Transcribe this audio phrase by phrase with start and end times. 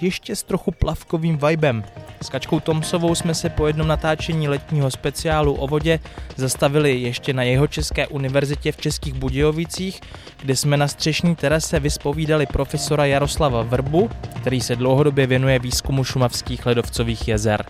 [0.00, 1.84] ještě s trochu plavkovým vibem.
[2.22, 6.00] S Kačkou Tomsovou jsme se po jednom natáčení letního speciálu o vodě
[6.36, 10.00] zastavili ještě na jeho České univerzitě v Českých Budějovicích,
[10.42, 14.10] kde jsme na střešní terase vyspovídali profesora Jaroslava Vrbu,
[14.40, 17.64] který se dlouhodobě věnuje výzkumu šumavských ledovcových jezer.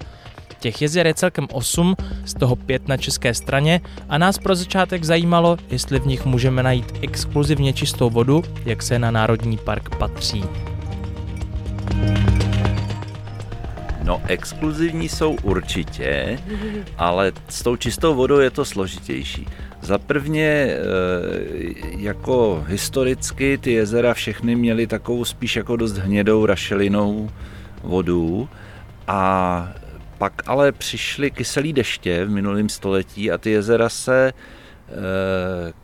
[0.61, 5.05] Těch jezer je celkem 8, z toho 5 na české straně a nás pro začátek
[5.05, 10.45] zajímalo, jestli v nich můžeme najít exkluzivně čistou vodu, jak se na Národní park patří.
[14.07, 16.39] No, exkluzivní jsou určitě,
[16.99, 19.47] ale s tou čistou vodou je to složitější.
[19.83, 20.79] Za prvně, eh,
[21.99, 27.31] jako historicky ty jezera všechny měly takovou spíš jako dost hnědou rašelinou
[27.83, 28.49] vodu
[29.09, 29.73] a
[30.19, 34.33] pak ale přišly kyselý deště v minulém století a ty jezera se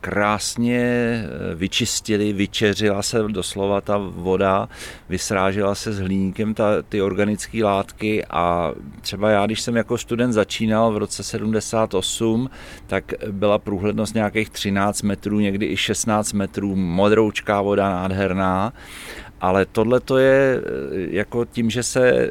[0.01, 4.69] krásně eh, vyčistili, vyčeřila se doslova ta voda,
[5.09, 10.33] vysrážela se s hliníkem ta, ty organické látky a třeba já, když jsem jako student
[10.33, 12.49] začínal v roce 78,
[12.87, 18.73] tak byla průhlednost nějakých 13 metrů, někdy i 16 metrů, modroučká voda nádherná,
[19.41, 22.29] ale tohle to je eh, jako tím, že se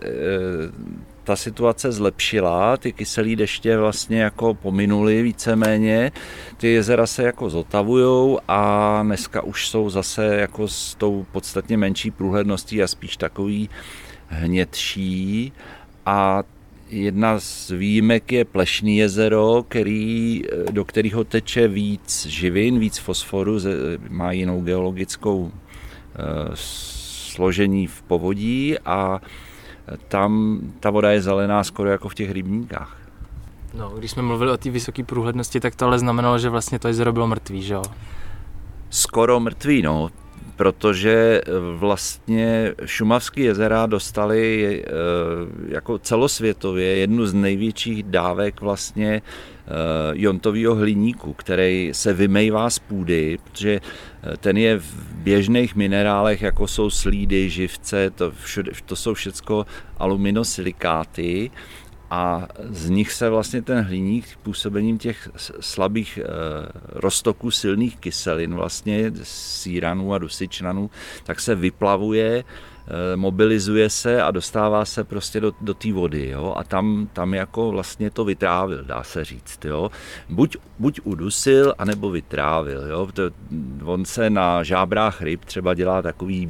[1.24, 6.12] ta situace zlepšila, ty kyselé deště vlastně jako pominuly víceméně,
[6.56, 12.10] ty jezera se jako zotavujou a dneska už jsou zase jako s tou podstatně menší
[12.10, 13.70] průhledností a spíš takový
[14.28, 15.52] hnědší
[16.06, 16.42] a
[16.92, 23.58] Jedna z výjimek je Plešný jezero, který, do kterého teče víc živin, víc fosforu,
[24.08, 26.18] má jinou geologickou eh,
[26.54, 29.20] složení v povodí a
[30.08, 32.96] tam ta voda je zelená skoro jako v těch rybníkách.
[33.74, 36.88] No, když jsme mluvili o té vysoké průhlednosti, tak to ale znamenalo, že vlastně to
[36.88, 37.82] jezero bylo mrtvý, že jo?
[38.90, 40.10] Skoro mrtvý, no,
[40.56, 41.40] protože
[41.74, 44.90] vlastně šumavské jezera dostali eh,
[45.68, 49.70] jako celosvětově jednu z největších dávek vlastně eh,
[50.12, 53.80] jontového hliníku, který se vymejvá z půdy, protože
[54.36, 59.66] ten je v běžných minerálech, jako jsou slídy, živce, to, všude, to jsou všechno
[59.96, 61.50] aluminosilikáty
[62.10, 65.28] a z nich se vlastně ten hliník působením těch
[65.60, 66.22] slabých e,
[66.88, 70.90] roztoků silných kyselin, vlastně síranů a dusičnanů,
[71.24, 72.71] tak se vyplavuje Eh,
[73.16, 76.28] mobilizuje se a dostává se prostě do, do té vody.
[76.28, 76.54] Jo?
[76.56, 79.64] A tam, tam jako vlastně to vytrávil, dá se říct.
[79.64, 79.90] Jo?
[80.28, 82.86] Buď, buď udusil, anebo vytrávil.
[82.88, 83.08] Jo?
[83.12, 83.22] To,
[83.84, 86.48] on se na žábrách ryb třeba dělá takový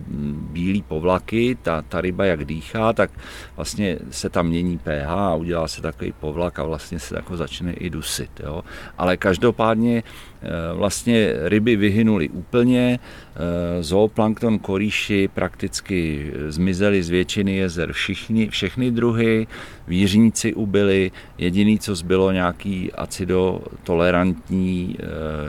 [0.53, 3.11] bílý povlaky, ta, ta ryba jak dýchá, tak
[3.57, 7.73] vlastně se tam mění pH a udělá se takový povlak a vlastně se jako začne
[7.73, 8.41] i dusit.
[8.45, 8.65] Jo?
[8.99, 10.32] Ale každopádně eh,
[10.75, 19.47] vlastně ryby vyhynuly úplně, eh, zooplankton, koríši prakticky zmizely z většiny jezer všichni, všechny druhy,
[19.87, 25.03] výřníci ubyli, jediný, co zbylo, nějaký acidotolerantní e,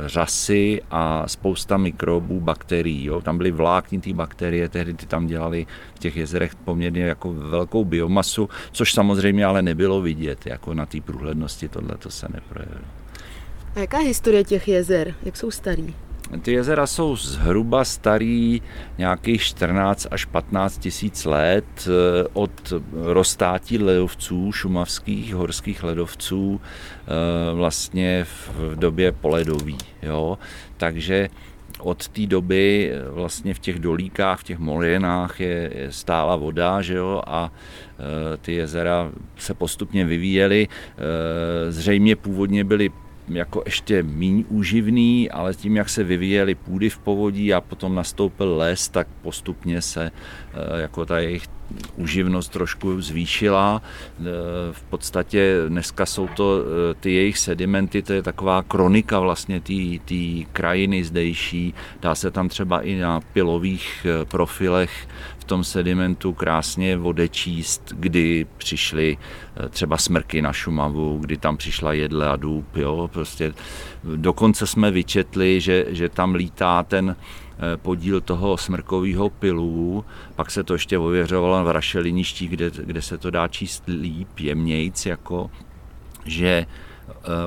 [0.10, 3.06] řasy a spousta mikrobů, bakterií.
[3.06, 3.22] Jo.
[3.22, 5.66] Tam byly vláknité bakterie, tehdy ty tam dělali
[5.96, 11.02] v těch jezerech poměrně jako velkou biomasu, což samozřejmě ale nebylo vidět, jako na té
[11.02, 13.03] průhlednosti tohle to se neprojevilo.
[13.76, 15.16] A jaká je historie těch jezer?
[15.24, 15.94] Jak jsou starý?
[16.42, 18.62] Ty jezera jsou zhruba starý
[18.98, 28.24] nějakých 14 až 15 tisíc let eh, od roztátí ledovců, šumavských horských ledovců eh, vlastně
[28.24, 29.78] v době poledový.
[30.02, 30.38] Jo?
[30.78, 31.30] Takže
[31.80, 36.94] od té doby eh, vlastně v těch dolíkách, v těch molinách je, stála voda, že
[36.94, 37.52] jo, a
[38.42, 40.68] ty jezera se postupně vyvíjely.
[41.70, 42.92] Zřejmě původně byly
[43.28, 48.58] jako ještě míň úživný, ale tím, jak se vyvíjely půdy v povodí a potom nastoupil
[48.58, 50.12] les, tak postupně se
[50.54, 51.44] eh, jako ta jejich
[51.96, 53.82] uživnost trošku zvýšila.
[53.82, 54.24] Eh,
[54.72, 59.62] v podstatě dneska jsou to eh, ty jejich sedimenty, to je taková kronika vlastně
[60.06, 61.74] té krajiny zdejší.
[62.02, 65.08] Dá se tam třeba i na pilových profilech
[65.44, 71.94] v tom sedimentu krásně odečíst, kdy přišly eh, třeba smrky na Šumavu, kdy tam přišla
[71.94, 72.76] jedle a důb.
[72.76, 73.10] Jo?
[73.14, 73.54] Prostě
[74.16, 77.16] dokonce jsme vyčetli, že, že tam lítá ten
[77.76, 80.06] podíl toho smrkového pilu,
[80.36, 85.06] pak se to ještě ověřovalo v rašeliništích, kde, kde se to dá číst líp, jemnějc,
[85.06, 85.52] jako
[86.26, 86.66] že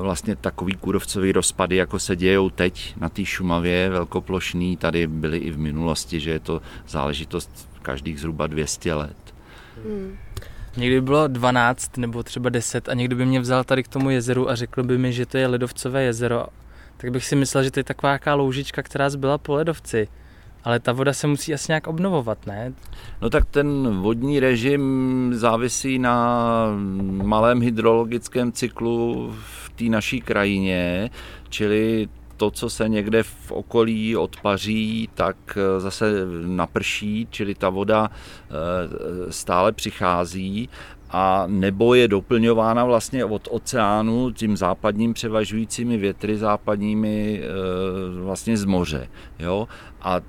[0.01, 5.51] vlastně takový kůrovcový rozpady, jako se dějou teď na té Šumavě velkoplošný, tady byly i
[5.51, 9.17] v minulosti, že je to záležitost každých zhruba 200 let.
[9.83, 10.17] Hmm.
[10.77, 14.09] Někdy by bylo 12 nebo třeba 10 a někdo by mě vzal tady k tomu
[14.09, 16.45] jezeru a řekl by mi, že to je ledovcové jezero,
[16.97, 20.07] tak bych si myslel, že to je taková jaká loužička, která zbyla po ledovci.
[20.63, 22.73] Ale ta voda se musí asi nějak obnovovat, ne?
[23.21, 26.67] No tak ten vodní režim závisí na
[27.23, 31.09] malém hydrologickém cyklu v té naší krajině,
[31.49, 36.13] čili to, co se někde v okolí odpaří, tak eh, zase
[36.45, 40.69] naprší, čili ta voda eh, stále přichází
[41.09, 48.65] a nebo je doplňována vlastně od oceánu tím západním převažujícími větry západními eh, vlastně z
[48.65, 49.07] moře.
[49.39, 49.67] Jo?
[50.01, 50.21] A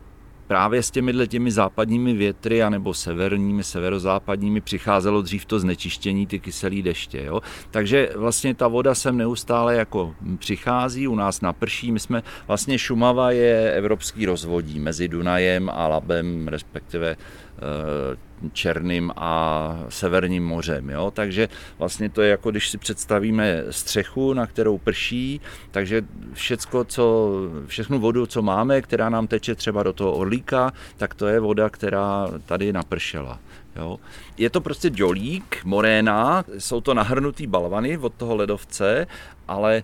[0.48, 6.82] právě s těmi těmi západními větry anebo severními, severozápadními přicházelo dřív to znečištění, ty kyselé
[6.82, 7.22] deště.
[7.24, 7.40] Jo?
[7.70, 11.92] Takže vlastně ta voda sem neustále jako přichází, u nás naprší.
[11.92, 19.78] My jsme, vlastně Šumava je evropský rozvodí mezi Dunajem a Labem, respektive eh, Černým a
[19.88, 20.90] Severním mořem.
[20.90, 21.10] Jo?
[21.10, 21.48] Takže
[21.78, 25.40] vlastně to je jako když si představíme střechu, na kterou prší,
[25.70, 26.02] takže
[26.32, 27.32] všecko, co,
[27.66, 31.70] všechnu vodu, co máme, která nám teče třeba do toho orlíka, tak to je voda,
[31.70, 33.38] která tady napršela.
[33.76, 33.98] Jo.
[34.36, 39.06] Je to prostě dělík, moréna, jsou to nahrnutý balvany od toho ledovce,
[39.48, 39.82] ale e,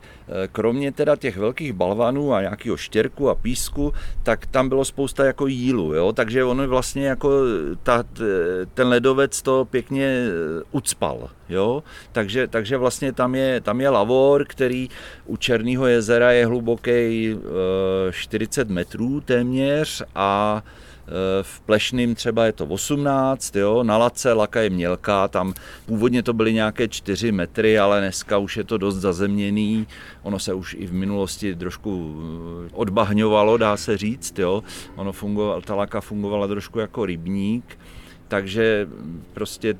[0.48, 3.92] kromě teda těch velkých balvanů a nějakého štěrku a písku,
[4.22, 6.12] tak tam bylo spousta jako jílu, jo?
[6.12, 7.30] takže on vlastně jako
[7.82, 8.04] ta,
[8.74, 10.30] ten ledovec to pěkně e,
[10.72, 11.82] ucpal, jo?
[12.12, 14.88] Takže, takže vlastně tam je, tam je lavor, který
[15.26, 17.36] u Černého jezera je hluboký
[18.10, 20.62] 40 e, metrů téměř a
[21.06, 25.54] Eh, v Plešným třeba je to 18, jo, na Lace laka je mělká, tam
[25.86, 29.86] původně to byly nějaké 4 metry, ale dneska už je to dost zazemněný,
[30.22, 32.16] ono se už i v minulosti trošku
[32.72, 34.62] odbahňovalo, dá se říct, jo,
[34.96, 37.78] ono fungoval, ta laka fungovala trošku jako rybník,
[38.34, 38.88] takže
[39.32, 39.74] prostě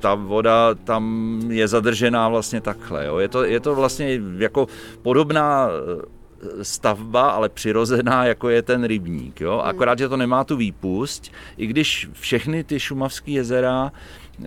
[0.00, 1.04] ta voda tam
[1.50, 3.06] je zadržená vlastně takhle.
[3.06, 3.18] Jo.
[3.18, 4.66] Je, to, je to vlastně jako
[5.02, 9.40] podobná eh, stavba, ale přirozená, jako je ten rybník.
[9.40, 9.58] Jo?
[9.58, 13.92] Akorát, že to nemá tu výpust, i když všechny ty šumavské jezera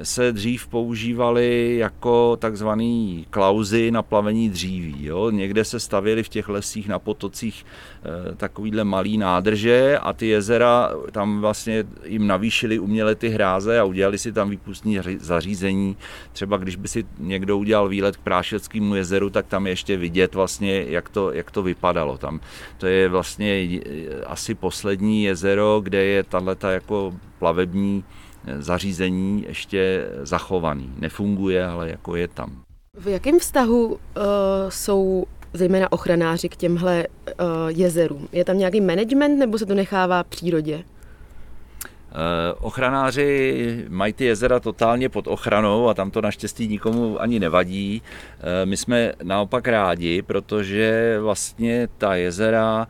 [0.04, 5.06] se dřív používaly jako takzvaný klauzy na plavení dříví.
[5.06, 5.30] Jo?
[5.30, 7.66] Někde se stavěly v těch lesích na potocích
[8.32, 13.84] e, takovýhle malý nádrže a ty jezera tam vlastně jim navýšili uměle ty hráze a
[13.84, 15.98] udělali si tam výpustní zařízení.
[16.32, 20.86] Třeba když by si někdo udělal výlet k Prášeckému jezeru, tak tam ještě vidět vlastně,
[20.88, 22.18] jak to, jak to vypadalo.
[22.18, 22.40] Tam
[22.78, 23.68] to je vlastně
[24.26, 28.04] asi poslední jezero, kde je tato jako plavební
[28.60, 30.94] zařízení ještě zachovaný.
[31.00, 32.64] Nefunguje, ale jako je tam.
[33.00, 33.98] V jakém vztahu uh,
[34.70, 38.28] jsou zejména ochranáři k těmhle uh, jezerům?
[38.32, 40.84] Je tam nějaký management nebo se to nechává přírodě?
[42.16, 48.02] Eh, ochranáři mají ty jezera totálně pod ochranou a tam to naštěstí nikomu ani nevadí.
[48.66, 52.88] My jsme naopak rádi, protože vlastně ta jezera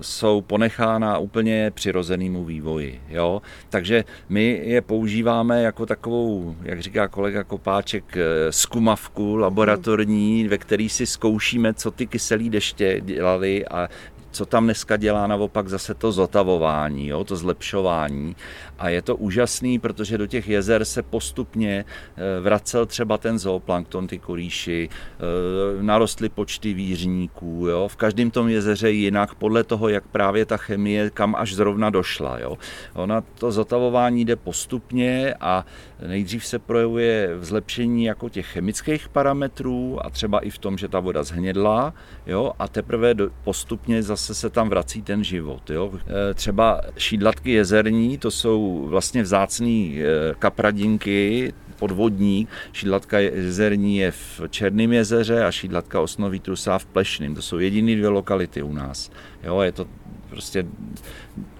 [0.00, 3.00] jsou ponechána úplně přirozenému vývoji.
[3.08, 3.42] Jo?
[3.70, 10.88] Takže my je používáme jako takovou, jak říká kolega Kopáček, eh, skumavku laboratorní, ve který
[10.88, 13.88] si zkoušíme, co ty kyselé deště dělali a
[14.30, 18.36] co tam dneska dělá naopak zase to zotavování, jo, to zlepšování.
[18.78, 21.84] A je to úžasný, protože do těch jezer se postupně
[22.16, 27.66] eh, vracel třeba ten zooplankton, ty korýši, eh, narostly počty výřníků.
[27.68, 27.88] Jo.
[27.88, 32.38] V každém tom jezeře jinak, podle toho, jak právě ta chemie, kam až zrovna došla.
[32.38, 32.58] Jo.
[32.94, 35.66] Ona to zotavování jde postupně a
[36.06, 40.88] nejdřív se projevuje v zlepšení jako těch chemických parametrů a třeba i v tom, že
[40.88, 41.94] ta voda zhnědla,
[42.26, 45.70] jo, a teprve postupně zase zase se tam vrací ten život.
[45.70, 45.92] Jo?
[46.30, 52.48] E, třeba šídlatky jezerní, to jsou vlastně vzácný e, kapradinky, podvodní.
[52.72, 57.34] Šídlatka jezerní je v Černém jezeře a šídlatka osnový trusá v Plešným.
[57.34, 59.10] To jsou jediné dvě lokality u nás.
[59.42, 59.86] Jo, je to
[60.30, 60.66] prostě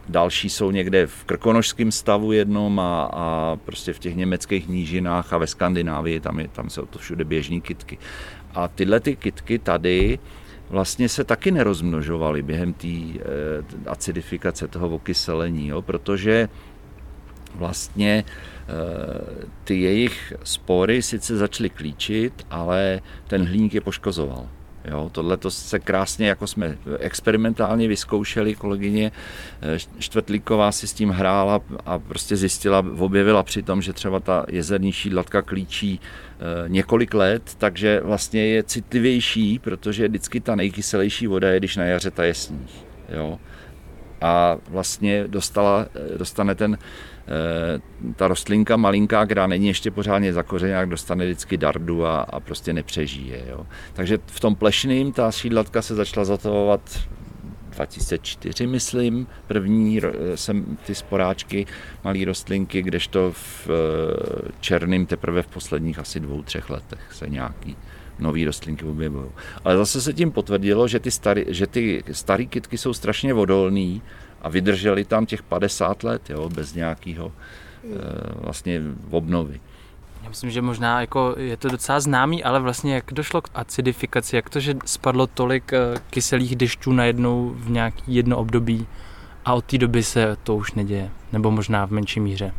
[0.09, 5.39] další jsou někde v krkonožském stavu jednom a, a prostě v těch německých nížinách a
[5.39, 7.99] ve Skandinávii, tam, je, tam jsou to všude běžní kitky.
[8.55, 10.19] A tyhle ty kitky tady
[10.71, 13.21] vlastně se taky nerozmnožovaly během té eh,
[13.87, 16.49] acidifikace, toho okyselení, jo, protože
[17.55, 24.49] vlastně eh, ty jejich spory sice začaly klíčit, ale ten hliník je poškozoval.
[24.91, 29.13] Jo, tohle to se krásně, jako jsme experimentálně vyzkoušeli, kolegyně
[29.63, 34.45] eh, Čtvrtlíková si s tím hrála a prostě zjistila, objevila při tom, že třeba ta
[34.49, 41.51] jezerní šídlatka klíčí eh, několik let, takže vlastně je citlivější, protože vždycky ta nejkyselější voda
[41.51, 42.71] je, když na jaře ta je sníh.
[43.09, 43.39] Jo.
[44.21, 46.79] A vlastně dostala, eh, dostane ten
[47.20, 47.20] Eh,
[48.17, 53.43] ta rostlinka malinká, která není ještě pořádně zakořeněná, dostane vždycky dardu a, a prostě nepřežije.
[53.49, 53.67] Jo.
[53.93, 56.81] Takže v tom plešným ta šídlatka se začala zatavovat
[57.71, 60.01] 2004, myslím, první
[60.35, 61.67] jsem ty sporáčky,
[62.05, 67.77] malé rostlinky, kdežto v eh, černým teprve v posledních asi dvou, třech letech se nějaký
[68.19, 69.31] nové rostlinky objevují.
[69.65, 74.03] Ale zase se tím potvrdilo, že ty, starý, že ty staré kytky jsou strašně vodolný
[74.43, 77.33] a vydrželi tam těch 50 let, jo, bez nějakého
[77.85, 77.89] e,
[78.45, 78.81] vlastně
[79.11, 79.61] obnovy.
[80.23, 84.37] Já myslím, že možná jako je to docela známý, ale vlastně jak došlo k acidifikaci,
[84.37, 85.79] jak to, že spadlo tolik eh,
[86.11, 88.87] kyselých dešťů najednou v nějaký jedno období
[89.45, 92.53] a od té doby se to už neděje, nebo možná v menší míře?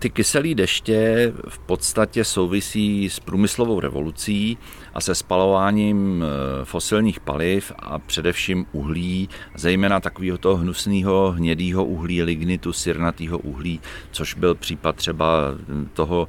[0.00, 4.58] Ty kyselé deště v podstatě souvisí s průmyslovou revolucí
[4.94, 12.22] a se spalováním eh, fosilních paliv a především uhlí, zejména takového toho hnusného hnědého uhlí,
[12.22, 15.54] lignitu, sirnatého uhlí, což byl případ třeba
[15.92, 16.28] toho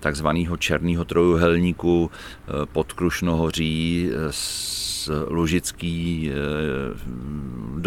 [0.00, 6.30] takzvaného černého trojuhelníku eh, pod Krušnohoří s eh, Lužický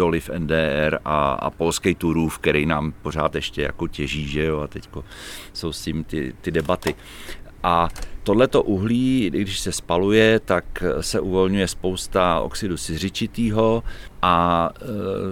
[0.00, 4.60] doly v NDR a, a polský Turův, který nám pořád ještě jako těží, že jo,
[4.60, 4.88] a teď
[5.52, 6.94] jsou s tím ty, ty debaty.
[7.62, 7.88] A
[8.22, 13.82] tohleto uhlí, když se spaluje, tak se uvolňuje spousta oxidu siřičitého
[14.22, 14.86] a e,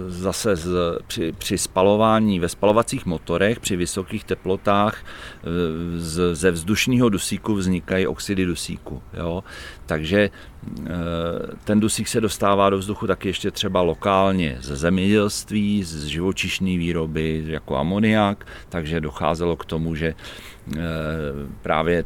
[0.09, 0.69] zase z,
[1.07, 8.07] při, při spalování ve spalovacích motorech při vysokých teplotách e, z, ze vzdušného dusíku vznikají
[8.07, 9.01] oxidy dusíku.
[9.13, 9.43] Jo?
[9.85, 10.29] Takže
[11.63, 17.43] ten dusík se dostává do vzduchu taky ještě třeba lokálně ze zemědělství, z živočišné výroby
[17.47, 20.13] jako amoniak, takže docházelo k tomu, že
[21.61, 22.03] právě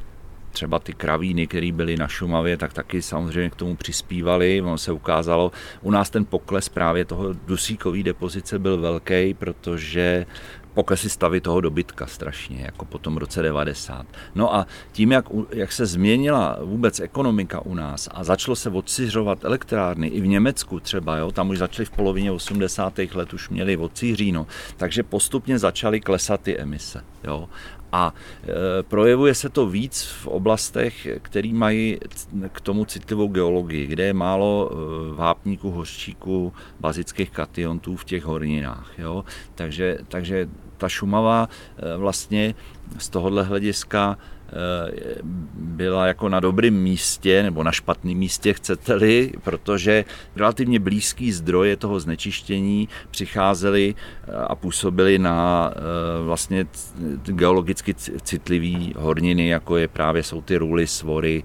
[0.53, 4.62] třeba ty kravíny, které byly na Šumavě, tak taky samozřejmě k tomu přispívali.
[4.62, 10.25] Ono se ukázalo, u nás ten pokles právě toho dusíkové depozice byl velký, protože
[10.74, 14.05] poklesy stavy toho dobytka strašně, jako po tom roce 90.
[14.36, 19.45] No a tím, jak, jak se změnila vůbec ekonomika u nás a začalo se odsiřovat
[19.45, 23.00] elektrárny, i v Německu třeba, jo, tam už začaly v polovině 80.
[23.13, 27.03] let, už měli odsiříno, takže postupně začaly klesat ty emise.
[27.24, 27.50] Jo.
[27.93, 32.00] A e, projevuje se to víc v oblastech, které mají
[32.51, 38.91] k tomu citlivou geologii, kde je málo e, vápníků, hořčíků, bazických kationtů v těch horninách.
[38.97, 39.25] Jo?
[39.55, 42.55] Takže, takže ta Šumava e, vlastně
[42.97, 44.17] z tohohle hlediska
[45.53, 52.00] byla jako na dobrém místě nebo na špatném místě, chcete-li, protože relativně blízký zdroje toho
[52.00, 56.65] znečištění přicházely eh, a působily na eh, vlastně
[57.21, 61.43] geologicky citlivý horniny, jako je právě jsou ty ruly, svory,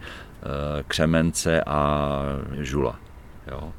[0.88, 2.22] křemence a
[2.60, 2.98] žula.
[3.50, 3.72] Jo.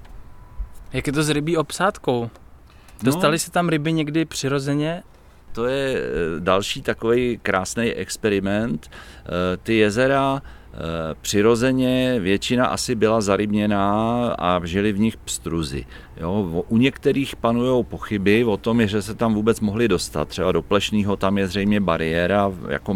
[0.93, 2.29] Jak je to s rybí obsádkou?
[3.03, 5.03] Dostali no, se tam ryby někdy přirozeně
[5.59, 8.91] to je eh, další takový krásný experiment.
[8.91, 10.77] Eh, ty jezera eh,
[11.21, 15.85] přirozeně většina asi byla zarybněná a žili v nich pstruzy.
[16.17, 20.27] Jo, u některých panují pochyby o tom, že se tam vůbec mohli dostat.
[20.27, 22.95] Třeba do Plešného tam je zřejmě bariéra, jako,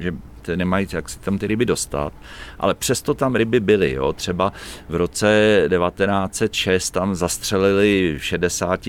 [0.00, 0.12] že
[0.48, 2.12] nemají jak si tam ty ryby dostat,
[2.58, 3.92] ale přesto tam ryby byly.
[3.92, 4.12] Jo.
[4.12, 4.52] Třeba
[4.88, 8.80] v roce 1906 tam zastřelili 60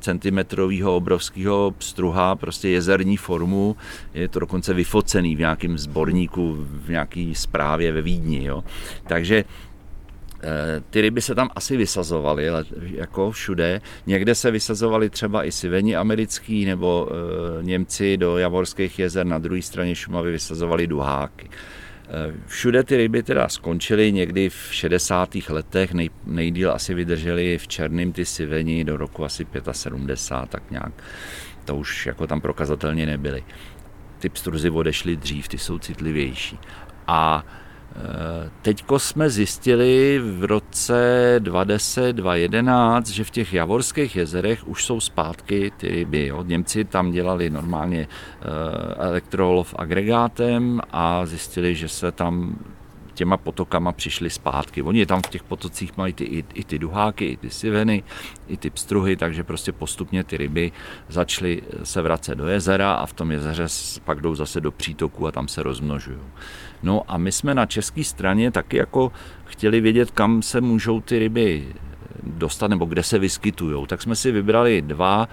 [0.00, 0.38] cm
[0.84, 3.76] obrovského pstruha, prostě jezerní formu,
[4.14, 8.44] je to dokonce vyfocený v nějakém sborníku, v nějaké zprávě ve Vídni.
[8.44, 8.64] Jo.
[9.06, 9.44] Takže
[10.90, 12.46] ty ryby se tam asi vysazovaly,
[12.80, 13.80] jako všude.
[14.06, 19.62] Někde se vysazovaly třeba i siveni americký, nebo e, Němci do Javorských jezer na druhé
[19.62, 21.48] straně Šumavy vysazovali duháky.
[21.48, 25.34] E, všude ty ryby teda skončily někdy v 60.
[25.48, 30.92] letech, nej, nejdíl asi vydrželi v Černém ty siveni do roku asi 75, tak nějak.
[31.64, 33.44] To už jako tam prokazatelně nebyly.
[34.18, 36.58] Ty pstruzy odešly dřív, ty jsou citlivější.
[37.06, 37.44] A
[38.62, 45.72] Teďko jsme zjistili v roce 2010, 2011, že v těch javorských jezerech už jsou zpátky
[45.76, 46.26] ty ryby.
[46.26, 46.42] Jo.
[46.42, 48.44] Němci tam dělali normálně eh,
[48.94, 52.58] elektrolov agregátem a zjistili, že se tam
[53.16, 54.82] těma potokama přišli zpátky.
[54.82, 58.02] Oni tam v těch potocích mají ty, i, i ty duháky, i ty siveny,
[58.48, 60.72] i ty pstruhy, takže prostě postupně ty ryby
[61.08, 63.66] začaly se vracet do jezera a v tom jezeře
[64.04, 66.18] pak jdou zase do přítoku a tam se rozmnožují.
[66.82, 69.12] No a my jsme na české straně taky jako
[69.44, 71.66] chtěli vědět, kam se můžou ty ryby
[72.22, 73.86] dostat nebo kde se vyskytují.
[73.86, 75.28] Tak jsme si vybrali dva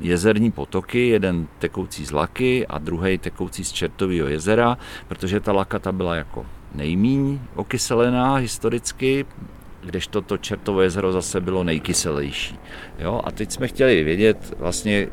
[0.00, 4.78] jezerní potoky, jeden tekoucí z Laky a druhý tekoucí z Čertového jezera,
[5.08, 9.26] protože ta Laka ta byla jako nejmíň okyselená historicky,
[9.84, 12.58] kdežto to Čertovo jezero zase bylo nejkyselější.
[12.98, 13.20] Jo?
[13.24, 15.08] A teď jsme chtěli vědět vlastně,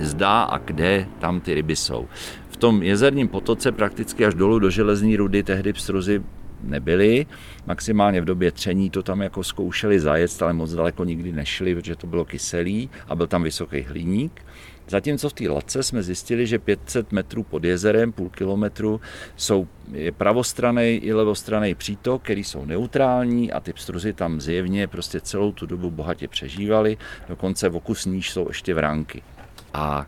[0.00, 2.08] zda a kde tam ty ryby jsou.
[2.48, 6.22] V tom jezerním potoce prakticky až dolů do železní rudy tehdy pstruzy
[6.62, 7.26] nebyly.
[7.66, 11.96] Maximálně v době tření to tam jako zkoušeli zajet, ale moc daleko nikdy nešli, protože
[11.96, 14.42] to bylo kyselý a byl tam vysoký hliník.
[14.88, 19.00] Zatímco v té latce jsme zjistili, že 500 metrů pod jezerem, půl kilometru,
[19.36, 19.68] jsou
[20.16, 25.66] pravostraný i levostraný přítok, který jsou neutrální a ty pstruzy tam zjevně prostě celou tu
[25.66, 26.96] dobu bohatě přežívali,
[27.28, 29.22] dokonce v oku níž jsou ještě vránky.
[29.74, 30.06] A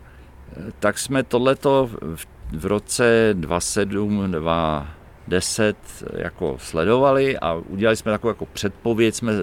[0.57, 1.89] e, tak jsme tohleto
[2.51, 4.87] v roce 27, 2,
[5.27, 5.77] 10
[6.17, 9.33] jako sledovali a udělali jsme takovou jako předpověď, jsme,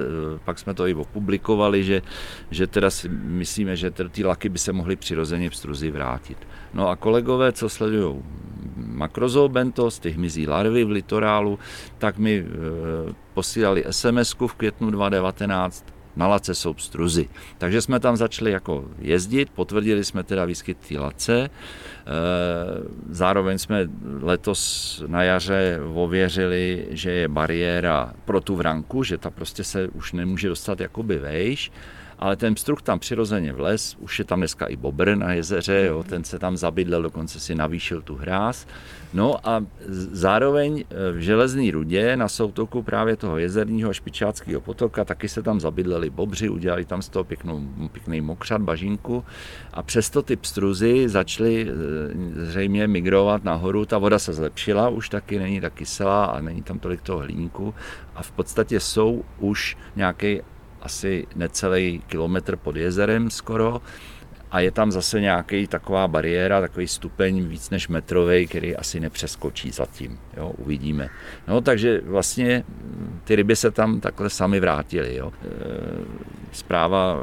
[0.44, 2.02] pak jsme to i opublikovali, že,
[2.50, 6.38] že teda si myslíme, že ty laky by se mohly přirozeně v struzi vrátit.
[6.74, 8.22] No a kolegové, co sledují
[8.76, 11.58] makrozoobentos, ty hmyzí larvy v litorálu,
[11.98, 12.44] tak mi e,
[13.34, 15.84] posílali sms v květnu 2019,
[16.16, 17.28] na Lace jsou pstruzy.
[17.58, 21.50] Takže jsme tam začali jako jezdit, potvrdili jsme teda výskyt té Lace, e,
[23.10, 23.88] zároveň jsme
[24.20, 30.12] letos na jaře ověřili, že je bariéra pro tu vranku, že ta prostě se už
[30.12, 31.72] nemůže dostat jakoby vejš,
[32.22, 36.02] ale ten pstruh tam přirozeně vles, už je tam dneska i bobr na jezeře, jo,
[36.02, 38.66] ten se tam zabydlel, dokonce si navýšil tu hráz.
[39.14, 39.64] No a
[40.12, 45.60] zároveň e, v železný rudě na soutoku právě toho jezerního špičáckého potoka taky se tam
[45.60, 47.60] zabydleli bobři, udělali tam z toho pěknou,
[47.92, 49.24] pěkný mokřat, bažinku.
[49.72, 55.38] A přesto ty pstruzy začaly e, zřejmě migrovat nahoru, ta voda se zlepšila, už taky
[55.38, 57.74] není tak kyselá a není tam tolik toho hlínku
[58.14, 60.40] a v podstatě jsou už nějaký
[60.82, 63.80] asi necelý kilometr pod jezerem skoro
[64.52, 69.70] a je tam zase nějaký taková bariéra, takový stupeň víc než metrový, který asi nepřeskočí
[69.70, 70.18] zatím.
[70.36, 71.08] Jo, uvidíme.
[71.48, 72.64] No, takže vlastně
[73.24, 75.16] ty ryby se tam takhle sami vrátily.
[75.16, 75.32] Jo.
[75.32, 75.48] E,
[76.52, 77.18] zpráva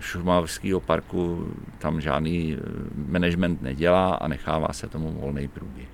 [0.00, 1.46] Šumavského parku
[1.78, 2.56] tam žádný
[3.08, 5.88] management nedělá a nechává se tomu volný průběh.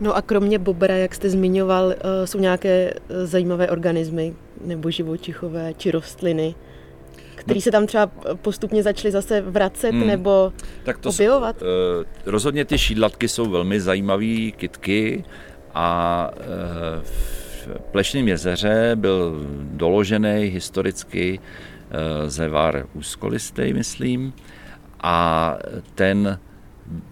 [0.00, 5.90] No a kromě bobra, jak jste zmiňoval, e, jsou nějaké zajímavé organismy nebo živočichové či
[5.90, 6.54] rostliny,
[7.34, 7.62] který no.
[7.62, 10.06] se tam třeba postupně začaly zase vracet hmm.
[10.06, 10.52] nebo
[10.84, 11.56] tak to objevovat?
[11.58, 11.68] S, uh,
[12.26, 15.24] rozhodně ty šídlatky jsou velmi zajímavé kitky
[15.74, 24.32] a uh, v Plešném jezeře byl doložený historicky uh, zevar úzkolistej, myslím,
[25.02, 25.56] a
[25.94, 26.38] ten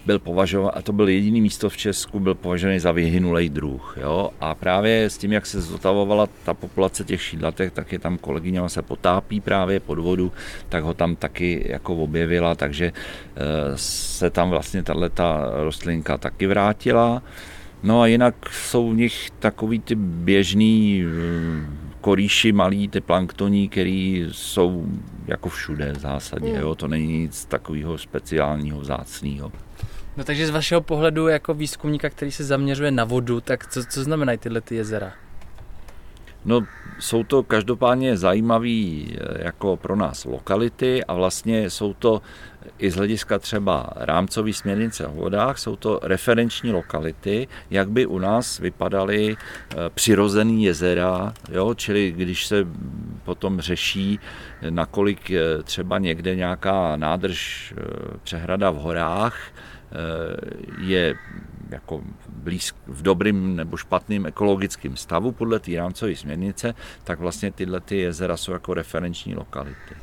[0.07, 3.97] byl považován, a to byl jediný místo v Česku, byl považovaný za vyhynulý druh.
[4.01, 4.31] Jo?
[4.41, 8.69] A právě s tím, jak se zotavovala ta populace těch šídlatek, tak je tam kolegyně
[8.69, 10.33] se potápí právě pod vodu,
[10.69, 13.43] tak ho tam taky jako objevila, takže eh,
[13.77, 15.23] se tam vlastně tato
[15.65, 17.23] rostlinka taky vrátila.
[17.83, 24.27] No a jinak jsou v nich takový ty běžný eh, korýši malý, ty planktoní, který
[24.33, 24.87] jsou
[25.27, 26.51] jako všude v zásadě.
[26.51, 26.61] Hmm.
[26.61, 26.75] Jo?
[26.75, 29.53] To není nic takového speciálního, vzácného.
[30.19, 34.03] No takže z vašeho pohledu jako výzkumníka, který se zaměřuje na vodu, tak co, co
[34.03, 35.13] znamenají tyhle ty jezera?
[36.45, 36.67] No,
[36.99, 42.23] jsou to každopádně zajímavé eh, jako pro nás lokality a vlastně jsou to
[42.79, 48.19] i z hlediska třeba rámcový směrnice o vodách, jsou to referenční lokality, jak by u
[48.19, 51.75] nás vypadaly eh, přirozený jezera, jo?
[51.75, 52.67] čili když se
[53.25, 54.21] potom řeší,
[54.71, 55.31] nakolik
[55.65, 57.83] třeba někde nějaká nádrž eh,
[58.23, 59.53] přehrada v horách,
[60.79, 61.15] je
[61.71, 66.75] jako blízk, v dobrým nebo špatným ekologickém stavu podle té rámcové směrnice,
[67.05, 69.95] tak vlastně tyhle ty jezera jsou jako referenční lokality.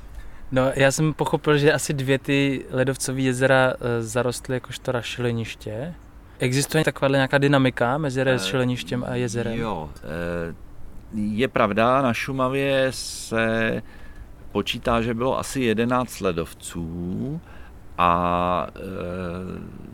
[0.52, 5.94] No, já jsem pochopil, že asi dvě ty ledovcové jezera eh, zarostly jakožto rašeleniště.
[6.40, 9.60] Existuje taková nějaká dynamika mezi rašeleništěm a jezerem?
[9.60, 10.56] Jo, eh,
[11.14, 13.82] je pravda, na Šumavě se
[14.52, 17.42] počítá, že bylo asi 11 ledovců
[17.98, 19.86] a eh,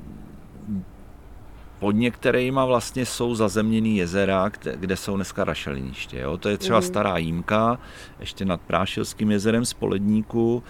[1.79, 6.19] pod některýma vlastně jsou zazemněný jezera, kde, kde jsou dneska rašeliniště.
[6.19, 6.37] Jo?
[6.37, 6.83] To je třeba mm.
[6.83, 7.79] stará jímka,
[8.19, 10.63] ještě nad Prášilským jezerem z Poledníku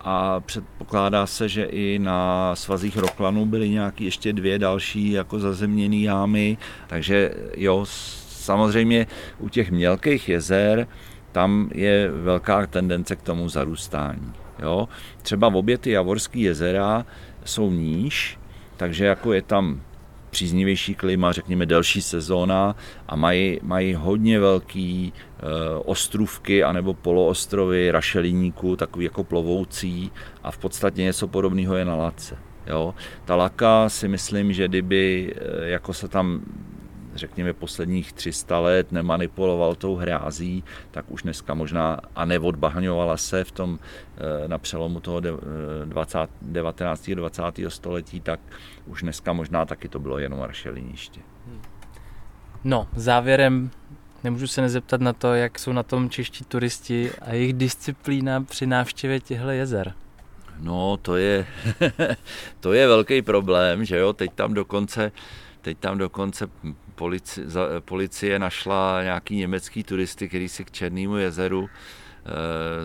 [0.00, 5.96] a předpokládá se, že i na svazích Roklanu byly nějaké ještě dvě další jako zazemněné
[5.96, 7.84] jámy, takže jo,
[8.28, 9.06] samozřejmě
[9.38, 10.86] u těch mělkých jezer
[11.32, 14.32] tam je velká tendence k tomu zarůstání.
[14.58, 14.88] Jo?
[15.22, 17.06] Třeba v obě ty javorské jezera
[17.44, 18.38] jsou níž,
[18.76, 19.80] takže jako je tam
[20.30, 22.76] příznivější klima, řekněme delší sezóna
[23.08, 25.42] a mají, mají hodně velký e,
[25.84, 30.10] ostrůvky anebo poloostrovy rašeliníků, takový jako plovoucí
[30.42, 32.38] a v podstatě něco podobného je na Lace.
[32.66, 32.94] Jo.
[33.24, 36.40] Ta laka si myslím, že kdyby e, jako se tam
[37.18, 43.52] řekněme, posledních 300 let nemanipuloval tou hrází, tak už dneska možná a neodbahňovala se v
[43.52, 45.22] tom eh, na přelomu toho
[45.84, 47.08] 20, 19.
[47.08, 47.42] a 20.
[47.68, 48.40] století, tak
[48.86, 51.20] už dneska možná taky to bylo jenom rašeliniště.
[52.64, 53.70] No, závěrem
[54.24, 58.66] nemůžu se nezeptat na to, jak jsou na tom čeští turisti a jejich disciplína při
[58.66, 59.94] návštěvě těchto jezer.
[60.60, 61.46] No, to je,
[62.60, 65.12] to je velký problém, že jo, teď tam dokonce,
[65.60, 66.46] teď tam dokonce
[66.98, 71.70] polici, za, policie našla nějaký německý turisty, který si k Černému jezeru e,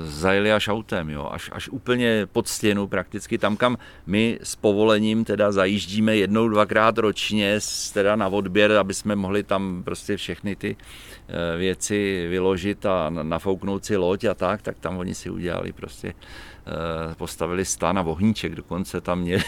[0.06, 5.26] zajeli až autem, jo, až, až úplně pod stěnu prakticky, tam kam my s povolením
[5.26, 7.60] teda zajíždíme jednou, dvakrát ročně
[7.94, 13.86] teda na odběr, aby jsme mohli tam prostě všechny ty e, věci vyložit a nafouknout
[13.86, 18.56] si loď a tak, tak tam oni si udělali prostě, e, postavili stan a vohníček
[18.56, 19.44] dokonce tam měli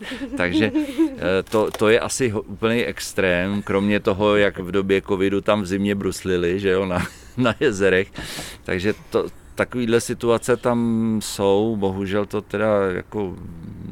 [0.36, 5.62] Takže eh, to, to je asi úplný extrém, kromě toho, jak v době covidu tam
[5.62, 7.06] v zimě bruslili, že jo, na,
[7.36, 8.12] na jezerech.
[8.64, 13.36] Takže to, takovýhle situace tam jsou, bohužel to teda jako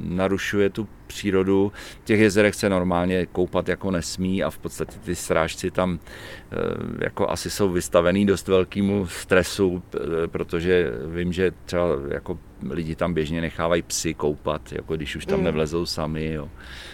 [0.01, 1.73] narušuje tu přírodu.
[2.03, 6.57] V těch jezerech se normálně koupat jako nesmí a v podstatě ty strážci tam eh,
[7.05, 12.39] jako asi jsou vystavený dost velkému stresu, eh, protože vím, že třeba jako
[12.71, 15.45] lidi tam běžně nechávají psy koupat, jako když už tam mm.
[15.45, 16.33] nevlezou sami.
[16.33, 16.49] Jo.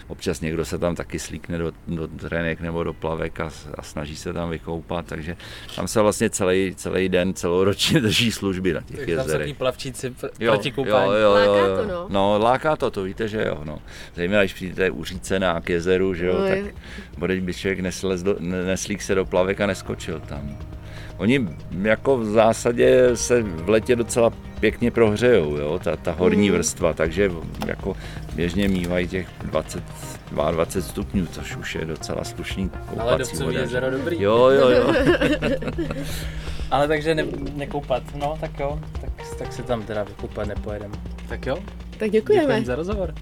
[0.07, 4.15] Občas někdo se tam taky slíkne do, do trenek nebo do plavek a, a snaží
[4.15, 5.37] se tam vykoupat, takže
[5.75, 9.47] tam se vlastně celý, celý den, celoročně drží služby na těch tak jezerech.
[9.47, 11.11] Tam plavčíci pr- jo, proti koupání.
[11.11, 11.61] Jo, jo, jo, jo.
[11.61, 12.05] Láká to, no.
[12.09, 13.61] No, láká to, to víte, že jo.
[13.63, 13.79] No.
[14.15, 16.59] Zejména, když přijdete u Řícená k jezeru, že jo, no, tak
[17.17, 20.57] bude by člověk neslez do, neslík se do plavek a neskočil tam.
[21.17, 21.47] Oni
[21.81, 26.55] jako v zásadě se v letě docela pěkně prohřejou, jo, ta, ta horní mm.
[26.55, 27.31] vrstva, takže
[27.67, 27.95] jako
[28.35, 29.83] běžně mývají těch 20,
[30.31, 33.45] 22 stupňů, což už je docela slušný koupací voda.
[33.45, 34.21] Ale jezero dobrý.
[34.21, 34.93] Jo, jo, jo.
[36.71, 40.95] Ale takže ne, nekoupat, no tak jo, tak, tak se tam teda vykoupat nepojedeme.
[41.29, 41.57] Tak jo?
[41.97, 42.41] Tak děkujeme.
[42.41, 43.13] Děkujeme za rozhovor.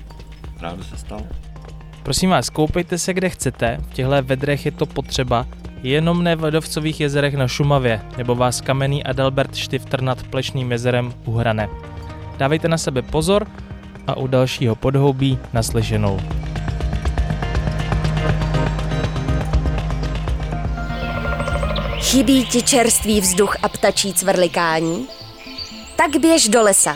[0.62, 1.22] Rádo se stalo.
[2.04, 5.46] Prosím vás, koupejte se kde chcete, v těchto vedrech je to potřeba,
[5.84, 11.14] jenom ne v ledovcových jezerech na Šumavě, nebo vás kamenný Adalbert Štifter nad Plešným jezerem
[11.26, 11.70] uhrane.
[12.38, 13.48] Dávejte na sebe pozor
[14.08, 16.20] a u dalšího podhoubí naslyšenou.
[22.00, 25.08] Chybí ti čerstvý vzduch a ptačí cvrlikání?
[25.96, 26.96] Tak běž do lesa.